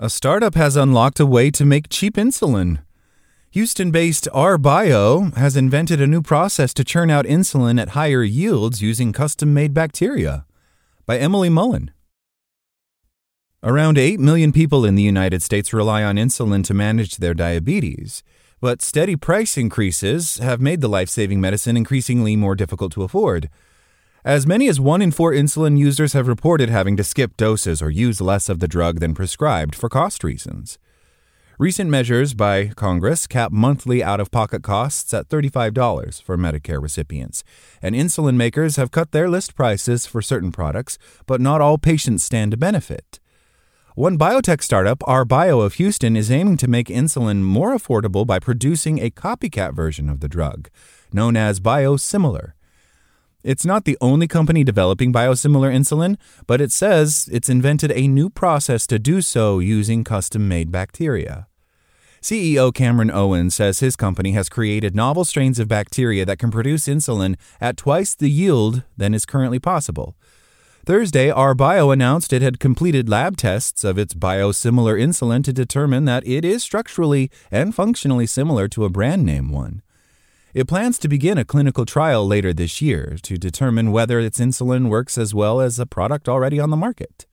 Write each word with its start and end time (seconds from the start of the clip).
A 0.00 0.10
startup 0.10 0.56
has 0.56 0.74
unlocked 0.74 1.20
a 1.20 1.26
way 1.26 1.52
to 1.52 1.64
make 1.64 1.88
cheap 1.88 2.14
insulin. 2.14 2.82
Houston 3.52 3.92
based 3.92 4.26
rBIO 4.34 5.32
has 5.36 5.56
invented 5.56 6.00
a 6.00 6.06
new 6.08 6.20
process 6.20 6.74
to 6.74 6.82
churn 6.82 7.10
out 7.10 7.26
insulin 7.26 7.80
at 7.80 7.90
higher 7.90 8.24
yields 8.24 8.82
using 8.82 9.12
custom 9.12 9.54
made 9.54 9.72
bacteria. 9.72 10.46
By 11.06 11.18
Emily 11.18 11.48
Mullin. 11.48 11.92
Around 13.62 13.96
8 13.96 14.18
million 14.18 14.50
people 14.50 14.84
in 14.84 14.96
the 14.96 15.02
United 15.02 15.44
States 15.44 15.72
rely 15.72 16.02
on 16.02 16.16
insulin 16.16 16.64
to 16.64 16.74
manage 16.74 17.18
their 17.18 17.32
diabetes, 17.32 18.24
but 18.60 18.82
steady 18.82 19.14
price 19.14 19.56
increases 19.56 20.38
have 20.38 20.60
made 20.60 20.80
the 20.80 20.88
life 20.88 21.08
saving 21.08 21.40
medicine 21.40 21.76
increasingly 21.76 22.34
more 22.34 22.56
difficult 22.56 22.90
to 22.94 23.04
afford. 23.04 23.48
As 24.26 24.46
many 24.46 24.68
as 24.68 24.80
one 24.80 25.02
in 25.02 25.10
four 25.10 25.32
insulin 25.32 25.76
users 25.76 26.14
have 26.14 26.28
reported 26.28 26.70
having 26.70 26.96
to 26.96 27.04
skip 27.04 27.36
doses 27.36 27.82
or 27.82 27.90
use 27.90 28.22
less 28.22 28.48
of 28.48 28.58
the 28.58 28.66
drug 28.66 29.00
than 29.00 29.12
prescribed 29.12 29.74
for 29.74 29.90
cost 29.90 30.24
reasons. 30.24 30.78
Recent 31.58 31.90
measures 31.90 32.32
by 32.32 32.68
Congress 32.68 33.26
cap 33.26 33.52
monthly 33.52 34.02
out 34.02 34.20
of 34.20 34.30
pocket 34.30 34.62
costs 34.62 35.12
at 35.12 35.28
$35 35.28 36.22
for 36.22 36.38
Medicare 36.38 36.80
recipients, 36.80 37.44
and 37.82 37.94
insulin 37.94 38.36
makers 38.36 38.76
have 38.76 38.90
cut 38.90 39.12
their 39.12 39.28
list 39.28 39.54
prices 39.54 40.06
for 40.06 40.22
certain 40.22 40.50
products, 40.50 40.96
but 41.26 41.38
not 41.38 41.60
all 41.60 41.76
patients 41.76 42.24
stand 42.24 42.52
to 42.52 42.56
benefit. 42.56 43.20
One 43.94 44.16
biotech 44.16 44.62
startup, 44.62 45.00
rBIO 45.00 45.62
of 45.62 45.74
Houston, 45.74 46.16
is 46.16 46.30
aiming 46.30 46.56
to 46.56 46.66
make 46.66 46.86
insulin 46.86 47.42
more 47.42 47.76
affordable 47.76 48.26
by 48.26 48.38
producing 48.38 49.00
a 49.00 49.10
copycat 49.10 49.74
version 49.74 50.08
of 50.08 50.20
the 50.20 50.28
drug, 50.28 50.70
known 51.12 51.36
as 51.36 51.60
biosimilar. 51.60 52.54
It's 53.44 53.66
not 53.66 53.84
the 53.84 53.98
only 54.00 54.26
company 54.26 54.64
developing 54.64 55.12
biosimilar 55.12 55.70
insulin, 55.70 56.16
but 56.46 56.62
it 56.62 56.72
says 56.72 57.28
it's 57.30 57.50
invented 57.50 57.92
a 57.92 58.08
new 58.08 58.30
process 58.30 58.86
to 58.86 58.98
do 58.98 59.20
so 59.20 59.58
using 59.58 60.02
custom 60.02 60.48
made 60.48 60.72
bacteria. 60.72 61.46
CEO 62.22 62.72
Cameron 62.72 63.10
Owen 63.10 63.50
says 63.50 63.80
his 63.80 63.96
company 63.96 64.32
has 64.32 64.48
created 64.48 64.96
novel 64.96 65.26
strains 65.26 65.58
of 65.58 65.68
bacteria 65.68 66.24
that 66.24 66.38
can 66.38 66.50
produce 66.50 66.86
insulin 66.86 67.36
at 67.60 67.76
twice 67.76 68.14
the 68.14 68.30
yield 68.30 68.82
than 68.96 69.12
is 69.12 69.26
currently 69.26 69.58
possible. 69.58 70.16
Thursday, 70.86 71.28
rBIO 71.28 71.92
announced 71.92 72.32
it 72.32 72.40
had 72.40 72.58
completed 72.58 73.10
lab 73.10 73.36
tests 73.36 73.84
of 73.84 73.98
its 73.98 74.14
biosimilar 74.14 74.98
insulin 74.98 75.44
to 75.44 75.52
determine 75.52 76.06
that 76.06 76.26
it 76.26 76.46
is 76.46 76.62
structurally 76.62 77.30
and 77.50 77.74
functionally 77.74 78.26
similar 78.26 78.68
to 78.68 78.86
a 78.86 78.90
brand 78.90 79.26
name 79.26 79.50
one. 79.50 79.82
It 80.54 80.68
plans 80.68 81.00
to 81.00 81.08
begin 81.08 81.36
a 81.36 81.44
clinical 81.44 81.84
trial 81.84 82.24
later 82.24 82.52
this 82.52 82.80
year 82.80 83.16
to 83.22 83.36
determine 83.36 83.90
whether 83.90 84.20
its 84.20 84.38
insulin 84.38 84.88
works 84.88 85.18
as 85.18 85.34
well 85.34 85.60
as 85.60 85.80
a 85.80 85.86
product 85.86 86.28
already 86.28 86.60
on 86.60 86.70
the 86.70 86.76
market. 86.76 87.26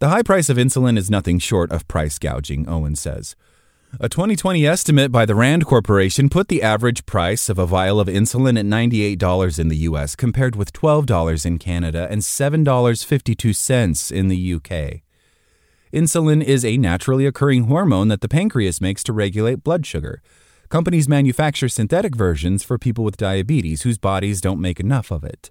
The 0.00 0.10
high 0.10 0.22
price 0.22 0.50
of 0.50 0.58
insulin 0.58 0.98
is 0.98 1.10
nothing 1.10 1.38
short 1.38 1.72
of 1.72 1.88
price 1.88 2.18
gouging, 2.18 2.68
Owen 2.68 2.94
says. 2.94 3.36
A 3.98 4.10
2020 4.10 4.66
estimate 4.66 5.10
by 5.10 5.24
the 5.24 5.34
Rand 5.34 5.64
Corporation 5.64 6.28
put 6.28 6.48
the 6.48 6.62
average 6.62 7.06
price 7.06 7.48
of 7.48 7.58
a 7.58 7.66
vial 7.66 7.98
of 7.98 8.06
insulin 8.06 8.58
at 8.58 8.66
$98 8.66 9.58
in 9.58 9.68
the 9.68 9.78
US, 9.78 10.14
compared 10.14 10.54
with 10.54 10.74
$12 10.74 11.46
in 11.46 11.58
Canada 11.58 12.06
and 12.10 12.20
$7.52 12.20 14.12
in 14.12 14.28
the 14.28 14.54
UK. 14.54 15.00
Insulin 15.90 16.44
is 16.44 16.66
a 16.66 16.76
naturally 16.76 17.24
occurring 17.24 17.64
hormone 17.64 18.08
that 18.08 18.20
the 18.20 18.28
pancreas 18.28 18.80
makes 18.80 19.02
to 19.04 19.12
regulate 19.14 19.64
blood 19.64 19.86
sugar. 19.86 20.22
Companies 20.70 21.08
manufacture 21.08 21.68
synthetic 21.68 22.14
versions 22.14 22.62
for 22.62 22.78
people 22.78 23.02
with 23.02 23.16
diabetes 23.16 23.82
whose 23.82 23.98
bodies 23.98 24.40
don't 24.40 24.60
make 24.60 24.78
enough 24.78 25.10
of 25.10 25.24
it. 25.24 25.50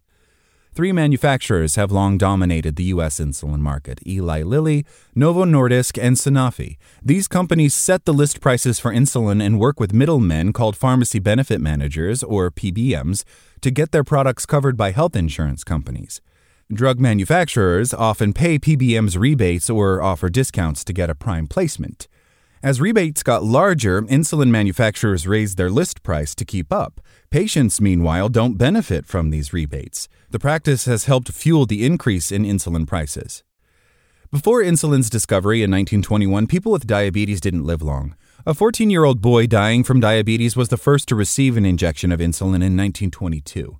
Three 0.74 0.94
manufacturers 0.94 1.76
have 1.76 1.92
long 1.92 2.18
dominated 2.18 2.78
the 2.78 2.86
U.S. 2.96 3.20
insulin 3.20 3.60
market 3.60 4.00
Eli 4.08 4.44
Lilly, 4.44 4.86
Novo 5.14 5.44
Nordisk, 5.44 6.02
and 6.02 6.16
Sanofi. 6.16 6.78
These 7.04 7.28
companies 7.28 7.74
set 7.74 8.06
the 8.06 8.14
list 8.14 8.40
prices 8.40 8.80
for 8.80 8.94
insulin 8.94 9.46
and 9.46 9.60
work 9.60 9.78
with 9.78 9.92
middlemen 9.92 10.54
called 10.54 10.78
pharmacy 10.78 11.20
benefit 11.20 11.60
managers, 11.60 12.24
or 12.24 12.50
PBMs, 12.50 13.26
to 13.60 13.72
get 13.72 13.92
their 13.92 14.06
products 14.06 14.46
covered 14.46 14.78
by 14.78 14.92
health 14.92 15.18
insurance 15.18 15.66
companies. 15.66 16.22
Drug 16.72 16.98
manufacturers 16.98 17.94
often 17.94 18.32
pay 18.32 18.58
PBMs 18.58 19.20
rebates 19.20 19.70
or 19.70 20.02
offer 20.02 20.30
discounts 20.30 20.86
to 20.86 20.94
get 20.94 21.10
a 21.10 21.16
prime 21.16 21.46
placement. 21.46 22.08
As 22.62 22.82
rebates 22.82 23.24
got 23.24 23.42
larger, 23.42 24.02
insulin 24.02 24.50
manufacturers 24.50 25.26
raised 25.26 25.56
their 25.56 25.70
list 25.70 26.04
price 26.04 26.36
to 26.36 26.44
keep 26.44 26.74
up. 26.74 27.00
Patients, 27.30 27.80
meanwhile, 27.80 28.28
don't 28.28 28.58
benefit 28.58 29.06
from 29.06 29.30
these 29.30 29.54
rebates. 29.54 30.10
The 30.32 30.40
practice 30.40 30.84
has 30.84 31.06
helped 31.06 31.32
fuel 31.32 31.66
the 31.66 31.86
increase 31.86 32.34
in 32.34 32.44
insulin 32.44 32.86
prices. 32.86 33.44
Before 34.30 34.62
insulin's 34.62 35.10
discovery 35.10 35.60
in 35.60 35.72
1921, 35.72 36.48
people 36.48 36.74
with 36.74 36.86
diabetes 36.86 37.40
didn't 37.40 37.64
live 37.64 37.82
long. 37.82 38.18
A 38.46 38.54
14 38.54 38.90
year 38.90 39.06
old 39.06 39.22
boy 39.22 39.48
dying 39.48 39.86
from 39.86 40.02
diabetes 40.02 40.58
was 40.58 40.68
the 40.68 40.76
first 40.76 41.08
to 41.08 41.16
receive 41.16 41.56
an 41.56 41.66
injection 41.66 42.12
of 42.12 42.20
insulin 42.20 42.60
in 42.62 42.76
1922. 42.76 43.80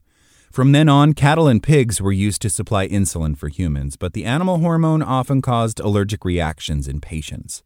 From 0.54 0.72
then 0.72 0.88
on, 0.88 1.12
cattle 1.14 1.50
and 1.50 1.62
pigs 1.62 2.02
were 2.02 2.14
used 2.14 2.42
to 2.44 2.50
supply 2.50 2.88
insulin 2.88 3.38
for 3.38 3.50
humans, 3.50 3.98
but 3.98 4.14
the 4.14 4.24
animal 4.24 4.60
hormone 4.60 5.02
often 5.02 5.42
caused 5.42 5.82
allergic 5.82 6.24
reactions 6.24 6.88
in 6.88 7.02
patients. 7.02 7.62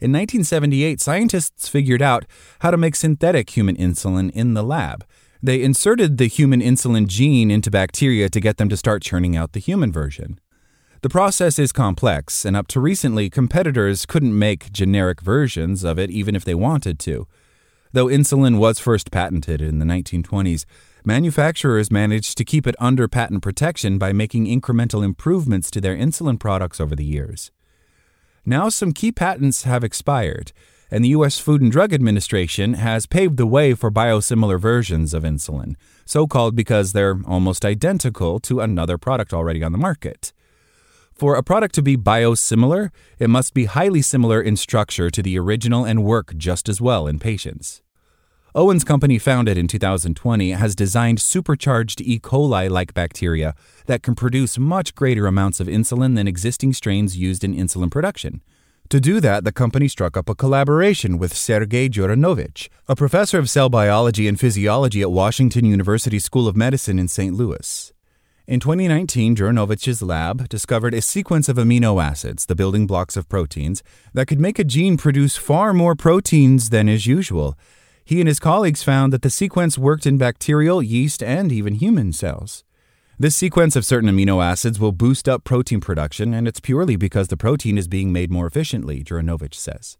In 0.00 0.12
1978, 0.12 1.00
scientists 1.00 1.68
figured 1.68 2.00
out 2.00 2.24
how 2.60 2.70
to 2.70 2.76
make 2.76 2.94
synthetic 2.94 3.50
human 3.50 3.76
insulin 3.76 4.30
in 4.30 4.54
the 4.54 4.62
lab. 4.62 5.04
They 5.42 5.60
inserted 5.60 6.18
the 6.18 6.28
human 6.28 6.60
insulin 6.60 7.08
gene 7.08 7.50
into 7.50 7.68
bacteria 7.68 8.28
to 8.28 8.40
get 8.40 8.58
them 8.58 8.68
to 8.68 8.76
start 8.76 9.02
churning 9.02 9.36
out 9.36 9.54
the 9.54 9.60
human 9.60 9.90
version. 9.90 10.38
The 11.02 11.08
process 11.08 11.58
is 11.58 11.72
complex, 11.72 12.44
and 12.44 12.56
up 12.56 12.68
to 12.68 12.80
recently, 12.80 13.28
competitors 13.28 14.06
couldn't 14.06 14.38
make 14.38 14.72
generic 14.72 15.20
versions 15.20 15.82
of 15.82 15.98
it 15.98 16.10
even 16.10 16.36
if 16.36 16.44
they 16.44 16.54
wanted 16.54 17.00
to. 17.00 17.26
Though 17.92 18.06
insulin 18.06 18.58
was 18.58 18.78
first 18.78 19.10
patented 19.10 19.60
in 19.60 19.80
the 19.80 19.84
1920s, 19.84 20.64
manufacturers 21.04 21.90
managed 21.90 22.38
to 22.38 22.44
keep 22.44 22.68
it 22.68 22.76
under 22.78 23.08
patent 23.08 23.42
protection 23.42 23.98
by 23.98 24.12
making 24.12 24.46
incremental 24.46 25.04
improvements 25.04 25.72
to 25.72 25.80
their 25.80 25.96
insulin 25.96 26.38
products 26.38 26.80
over 26.80 26.94
the 26.94 27.04
years. 27.04 27.50
Now, 28.48 28.70
some 28.70 28.92
key 28.92 29.12
patents 29.12 29.64
have 29.64 29.84
expired, 29.84 30.52
and 30.90 31.04
the 31.04 31.10
U.S. 31.10 31.38
Food 31.38 31.60
and 31.60 31.70
Drug 31.70 31.92
Administration 31.92 32.74
has 32.80 33.04
paved 33.04 33.36
the 33.36 33.46
way 33.46 33.74
for 33.74 33.90
biosimilar 33.90 34.58
versions 34.58 35.12
of 35.12 35.22
insulin, 35.22 35.74
so 36.06 36.26
called 36.26 36.56
because 36.56 36.94
they're 36.94 37.20
almost 37.26 37.66
identical 37.66 38.40
to 38.40 38.60
another 38.60 38.96
product 38.96 39.34
already 39.34 39.62
on 39.62 39.72
the 39.72 39.76
market. 39.76 40.32
For 41.12 41.34
a 41.34 41.42
product 41.42 41.74
to 41.74 41.82
be 41.82 41.98
biosimilar, 41.98 42.88
it 43.18 43.28
must 43.28 43.52
be 43.52 43.66
highly 43.66 44.00
similar 44.00 44.40
in 44.40 44.56
structure 44.56 45.10
to 45.10 45.22
the 45.22 45.38
original 45.38 45.84
and 45.84 46.02
work 46.02 46.34
just 46.34 46.70
as 46.70 46.80
well 46.80 47.06
in 47.06 47.18
patients. 47.18 47.82
Owen's 48.58 48.82
company, 48.82 49.20
founded 49.20 49.56
in 49.56 49.68
2020, 49.68 50.50
has 50.50 50.74
designed 50.74 51.20
supercharged 51.20 52.00
E. 52.00 52.18
coli 52.18 52.68
like 52.68 52.92
bacteria 52.92 53.54
that 53.86 54.02
can 54.02 54.16
produce 54.16 54.58
much 54.58 54.96
greater 54.96 55.28
amounts 55.28 55.60
of 55.60 55.68
insulin 55.68 56.16
than 56.16 56.26
existing 56.26 56.72
strains 56.72 57.16
used 57.16 57.44
in 57.44 57.54
insulin 57.54 57.88
production. 57.88 58.40
To 58.88 58.98
do 58.98 59.20
that, 59.20 59.44
the 59.44 59.52
company 59.52 59.86
struck 59.86 60.16
up 60.16 60.28
a 60.28 60.34
collaboration 60.34 61.18
with 61.18 61.36
Sergei 61.36 61.88
Djuranovic, 61.88 62.68
a 62.88 62.96
professor 62.96 63.38
of 63.38 63.48
cell 63.48 63.68
biology 63.68 64.26
and 64.26 64.40
physiology 64.40 65.02
at 65.02 65.12
Washington 65.12 65.64
University 65.64 66.18
School 66.18 66.48
of 66.48 66.56
Medicine 66.56 66.98
in 66.98 67.06
St. 67.06 67.32
Louis. 67.32 67.92
In 68.48 68.58
2019, 68.58 69.36
Djuranovic's 69.36 70.02
lab 70.02 70.48
discovered 70.48 70.94
a 70.94 71.02
sequence 71.02 71.48
of 71.48 71.58
amino 71.58 72.02
acids, 72.02 72.46
the 72.46 72.56
building 72.56 72.88
blocks 72.88 73.16
of 73.16 73.28
proteins, 73.28 73.84
that 74.14 74.26
could 74.26 74.40
make 74.40 74.58
a 74.58 74.64
gene 74.64 74.96
produce 74.96 75.36
far 75.36 75.72
more 75.72 75.94
proteins 75.94 76.70
than 76.70 76.88
is 76.88 77.06
usual. 77.06 77.56
He 78.08 78.22
and 78.22 78.26
his 78.26 78.40
colleagues 78.40 78.82
found 78.82 79.12
that 79.12 79.20
the 79.20 79.28
sequence 79.28 79.76
worked 79.76 80.06
in 80.06 80.16
bacterial, 80.16 80.82
yeast, 80.82 81.22
and 81.22 81.52
even 81.52 81.74
human 81.74 82.14
cells. 82.14 82.64
This 83.18 83.36
sequence 83.36 83.76
of 83.76 83.84
certain 83.84 84.08
amino 84.08 84.42
acids 84.42 84.80
will 84.80 84.92
boost 84.92 85.28
up 85.28 85.44
protein 85.44 85.78
production, 85.78 86.32
and 86.32 86.48
it's 86.48 86.58
purely 86.58 86.96
because 86.96 87.28
the 87.28 87.36
protein 87.36 87.76
is 87.76 87.86
being 87.86 88.10
made 88.10 88.30
more 88.30 88.46
efficiently, 88.46 89.04
Djuranovic 89.04 89.52
says. 89.52 89.98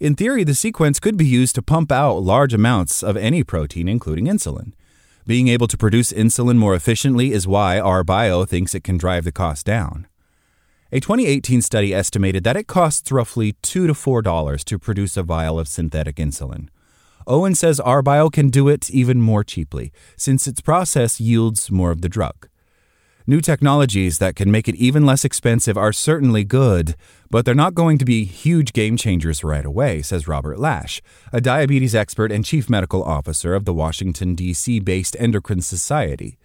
In 0.00 0.16
theory, 0.16 0.42
the 0.42 0.56
sequence 0.56 0.98
could 0.98 1.16
be 1.16 1.24
used 1.24 1.54
to 1.54 1.62
pump 1.62 1.92
out 1.92 2.24
large 2.24 2.52
amounts 2.52 3.04
of 3.04 3.16
any 3.16 3.44
protein, 3.44 3.86
including 3.86 4.24
insulin. 4.24 4.72
Being 5.24 5.46
able 5.46 5.68
to 5.68 5.78
produce 5.78 6.12
insulin 6.12 6.56
more 6.56 6.74
efficiently 6.74 7.30
is 7.30 7.46
why 7.46 7.76
rBIO 7.76 8.48
thinks 8.48 8.74
it 8.74 8.82
can 8.82 8.98
drive 8.98 9.22
the 9.22 9.30
cost 9.30 9.64
down. 9.64 10.08
A 10.90 10.98
2018 10.98 11.62
study 11.62 11.94
estimated 11.94 12.42
that 12.42 12.56
it 12.56 12.66
costs 12.66 13.12
roughly 13.12 13.52
2 13.62 13.86
to 13.86 13.92
$4 13.92 14.64
to 14.64 14.78
produce 14.80 15.16
a 15.16 15.22
vial 15.22 15.60
of 15.60 15.68
synthetic 15.68 16.16
insulin. 16.16 16.68
Owen 17.26 17.54
says 17.54 17.80
rBIO 17.84 18.32
can 18.32 18.48
do 18.48 18.68
it 18.68 18.90
even 18.90 19.20
more 19.20 19.44
cheaply, 19.44 19.92
since 20.16 20.46
its 20.46 20.60
process 20.60 21.20
yields 21.20 21.70
more 21.70 21.90
of 21.90 22.00
the 22.00 22.08
drug. 22.08 22.48
New 23.24 23.40
technologies 23.40 24.18
that 24.18 24.34
can 24.34 24.50
make 24.50 24.68
it 24.68 24.74
even 24.74 25.06
less 25.06 25.24
expensive 25.24 25.78
are 25.78 25.92
certainly 25.92 26.42
good, 26.42 26.96
but 27.30 27.44
they're 27.44 27.54
not 27.54 27.74
going 27.74 27.96
to 27.98 28.04
be 28.04 28.24
huge 28.24 28.72
game 28.72 28.96
changers 28.96 29.44
right 29.44 29.64
away, 29.64 30.02
says 30.02 30.26
Robert 30.26 30.58
Lash, 30.58 31.00
a 31.32 31.40
diabetes 31.40 31.94
expert 31.94 32.32
and 32.32 32.44
chief 32.44 32.68
medical 32.68 33.04
officer 33.04 33.54
of 33.54 33.64
the 33.64 33.72
Washington, 33.72 34.34
D.C. 34.34 34.80
based 34.80 35.16
Endocrine 35.20 35.60
Society. 35.60 36.36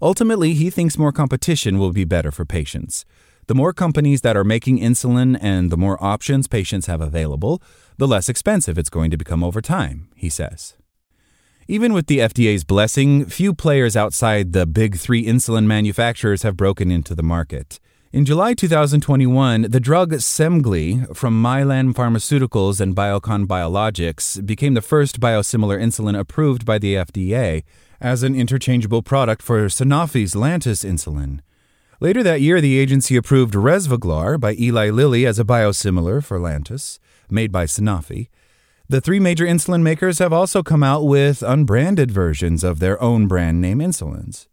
Ultimately, 0.00 0.54
he 0.54 0.70
thinks 0.70 0.96
more 0.96 1.12
competition 1.12 1.78
will 1.78 1.92
be 1.92 2.04
better 2.04 2.30
for 2.30 2.46
patients. 2.46 3.04
The 3.48 3.54
more 3.54 3.72
companies 3.72 4.22
that 4.22 4.36
are 4.36 4.42
making 4.42 4.80
insulin 4.80 5.38
and 5.40 5.70
the 5.70 5.76
more 5.76 6.02
options 6.02 6.48
patients 6.48 6.86
have 6.86 7.00
available, 7.00 7.62
the 7.96 8.08
less 8.08 8.28
expensive 8.28 8.76
it's 8.76 8.90
going 8.90 9.12
to 9.12 9.16
become 9.16 9.44
over 9.44 9.60
time, 9.60 10.08
he 10.16 10.28
says. 10.28 10.74
Even 11.68 11.92
with 11.92 12.08
the 12.08 12.18
FDA's 12.18 12.64
blessing, 12.64 13.24
few 13.24 13.54
players 13.54 13.96
outside 13.96 14.52
the 14.52 14.66
big 14.66 14.96
three 14.96 15.24
insulin 15.24 15.66
manufacturers 15.66 16.42
have 16.42 16.56
broken 16.56 16.90
into 16.90 17.14
the 17.14 17.22
market. 17.22 17.78
In 18.12 18.24
July 18.24 18.54
2021, 18.54 19.62
the 19.62 19.80
drug 19.80 20.12
Semglee 20.12 21.14
from 21.14 21.40
Mylan 21.40 21.92
Pharmaceuticals 21.92 22.80
and 22.80 22.96
Biocon 22.96 23.46
Biologics 23.46 24.44
became 24.44 24.74
the 24.74 24.80
first 24.80 25.20
biosimilar 25.20 25.80
insulin 25.80 26.18
approved 26.18 26.64
by 26.64 26.78
the 26.78 26.94
FDA 26.94 27.62
as 28.00 28.22
an 28.22 28.34
interchangeable 28.34 29.02
product 29.02 29.42
for 29.42 29.66
Sanofi's 29.66 30.34
Lantus 30.34 30.84
insulin. 30.84 31.40
Later 31.98 32.22
that 32.22 32.42
year, 32.42 32.60
the 32.60 32.78
agency 32.78 33.16
approved 33.16 33.54
Rezvoglar 33.54 34.38
by 34.38 34.54
Eli 34.58 34.90
Lilly 34.90 35.24
as 35.24 35.38
a 35.38 35.44
biosimilar 35.44 36.22
for 36.22 36.38
Lantus, 36.38 36.98
made 37.30 37.50
by 37.50 37.64
Sanofi. 37.64 38.28
The 38.88 39.00
three 39.00 39.18
major 39.18 39.46
insulin 39.46 39.80
makers 39.80 40.18
have 40.18 40.32
also 40.32 40.62
come 40.62 40.82
out 40.82 41.06
with 41.06 41.42
unbranded 41.42 42.10
versions 42.10 42.62
of 42.62 42.80
their 42.80 43.02
own 43.02 43.26
brand 43.26 43.62
name 43.62 43.78
insulins. 43.78 44.46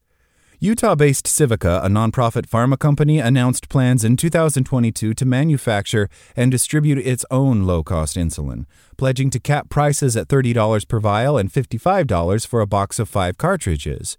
Utah 0.59 0.95
based 0.95 1.25
Civica, 1.25 1.83
a 1.83 1.89
nonprofit 1.89 2.47
pharma 2.47 2.79
company, 2.79 3.19
announced 3.19 3.67
plans 3.67 4.05
in 4.05 4.15
2022 4.15 5.13
to 5.13 5.25
manufacture 5.25 6.07
and 6.37 6.49
distribute 6.49 6.99
its 6.99 7.25
own 7.29 7.63
low 7.63 7.83
cost 7.83 8.15
insulin, 8.15 8.65
pledging 8.95 9.29
to 9.29 9.39
cap 9.41 9.67
prices 9.67 10.15
at 10.15 10.29
$30 10.29 10.87
per 10.87 11.01
vial 11.01 11.37
and 11.37 11.51
$55 11.51 12.47
for 12.47 12.61
a 12.61 12.67
box 12.67 12.99
of 12.99 13.09
five 13.09 13.37
cartridges. 13.37 14.17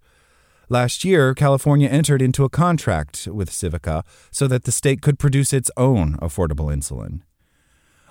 Last 0.68 1.04
year, 1.04 1.34
California 1.34 1.88
entered 1.88 2.22
into 2.22 2.44
a 2.44 2.48
contract 2.48 3.26
with 3.26 3.50
Civica 3.50 4.04
so 4.30 4.46
that 4.46 4.64
the 4.64 4.72
state 4.72 5.02
could 5.02 5.18
produce 5.18 5.52
its 5.52 5.70
own 5.76 6.16
affordable 6.18 6.74
insulin. 6.74 7.20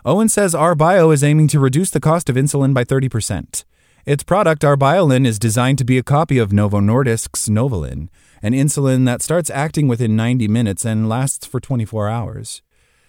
Owen 0.05 0.29
says 0.29 0.53
rBIO 0.53 1.13
is 1.13 1.23
aiming 1.23 1.47
to 1.47 1.59
reduce 1.59 1.89
the 1.89 2.01
cost 2.01 2.29
of 2.29 2.35
insulin 2.35 2.73
by 2.73 2.83
30%. 2.83 3.63
Its 4.05 4.23
product, 4.23 4.65
R-Biolin, 4.65 5.25
is 5.25 5.39
designed 5.39 5.77
to 5.77 5.85
be 5.85 5.97
a 5.97 6.03
copy 6.03 6.37
of 6.37 6.51
Novo 6.51 6.81
Nordisk's 6.81 7.47
Novolin, 7.47 8.09
an 8.41 8.51
insulin 8.51 9.05
that 9.05 9.21
starts 9.21 9.49
acting 9.49 9.87
within 9.87 10.17
90 10.17 10.49
minutes 10.49 10.83
and 10.83 11.07
lasts 11.07 11.45
for 11.45 11.61
24 11.61 12.09
hours. 12.09 12.61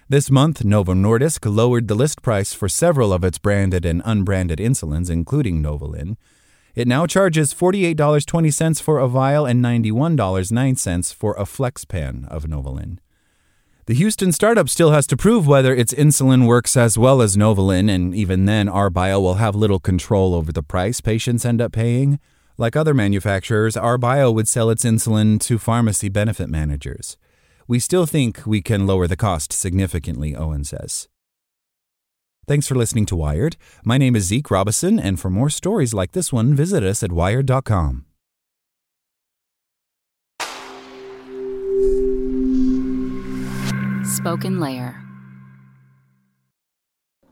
This 0.08 0.30
month, 0.30 0.64
Novo 0.64 0.94
Nordisk 0.94 1.52
lowered 1.52 1.88
the 1.88 1.96
list 1.96 2.22
price 2.22 2.52
for 2.52 2.68
several 2.68 3.12
of 3.12 3.24
its 3.24 3.38
branded 3.38 3.84
and 3.84 4.02
unbranded 4.04 4.60
insulins, 4.60 5.10
including 5.10 5.60
Novolin. 5.60 6.16
It 6.74 6.88
now 6.88 7.06
charges 7.06 7.54
$48.20 7.54 8.82
for 8.82 8.98
a 8.98 9.06
vial 9.06 9.46
and 9.46 9.64
$91.09 9.64 11.14
for 11.14 11.34
a 11.34 11.44
FlexPen 11.44 12.26
of 12.28 12.44
Novolin. 12.44 12.98
The 13.86 13.94
Houston 13.94 14.32
startup 14.32 14.68
still 14.68 14.90
has 14.90 15.06
to 15.08 15.16
prove 15.16 15.46
whether 15.46 15.74
its 15.74 15.94
insulin 15.94 16.46
works 16.46 16.76
as 16.76 16.98
well 16.98 17.20
as 17.20 17.36
Novolin, 17.36 17.88
and 17.88 18.14
even 18.14 18.46
then, 18.46 18.66
rBIO 18.66 19.20
will 19.20 19.34
have 19.34 19.54
little 19.54 19.78
control 19.78 20.34
over 20.34 20.52
the 20.52 20.62
price 20.62 21.00
patients 21.00 21.44
end 21.44 21.60
up 21.60 21.72
paying. 21.72 22.18
Like 22.56 22.76
other 22.76 22.94
manufacturers, 22.94 23.74
rBIO 23.74 24.34
would 24.34 24.48
sell 24.48 24.70
its 24.70 24.84
insulin 24.84 25.38
to 25.42 25.58
pharmacy 25.58 26.08
benefit 26.08 26.48
managers. 26.48 27.16
We 27.68 27.78
still 27.78 28.06
think 28.06 28.46
we 28.46 28.62
can 28.62 28.86
lower 28.86 29.06
the 29.06 29.16
cost 29.16 29.52
significantly, 29.52 30.34
Owen 30.34 30.64
says. 30.64 31.08
Thanks 32.46 32.66
for 32.66 32.74
listening 32.74 33.06
to 33.06 33.16
Wired. 33.16 33.56
My 33.84 33.96
name 33.96 34.14
is 34.14 34.24
Zeke 34.24 34.50
Robison, 34.50 34.98
and 34.98 35.18
for 35.18 35.30
more 35.30 35.48
stories 35.48 35.94
like 35.94 36.12
this 36.12 36.32
one, 36.32 36.54
visit 36.54 36.82
us 36.82 37.02
at 37.02 37.10
wired.com. 37.12 38.04
SpokenLayer. 44.04 45.00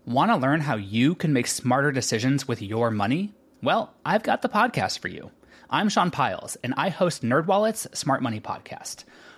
Want 0.04 0.30
to 0.30 0.36
learn 0.36 0.60
how 0.60 0.76
you 0.76 1.14
can 1.14 1.32
make 1.32 1.46
smarter 1.46 1.92
decisions 1.92 2.48
with 2.48 2.60
your 2.60 2.90
money? 2.90 3.32
Well, 3.62 3.94
I've 4.04 4.22
got 4.22 4.42
the 4.42 4.48
podcast 4.48 4.98
for 4.98 5.08
you. 5.08 5.30
I'm 5.70 5.88
Sean 5.88 6.10
Pyles, 6.10 6.56
and 6.64 6.74
I 6.76 6.88
host 6.88 7.22
NerdWallet's 7.22 7.86
Smart 7.98 8.22
Money 8.22 8.40
Podcast. 8.40 9.04